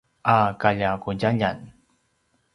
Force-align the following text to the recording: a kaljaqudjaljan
a 0.35 0.37
kaljaqudjaljan 0.61 1.57